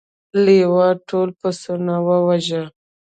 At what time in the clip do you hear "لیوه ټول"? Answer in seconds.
0.43-1.29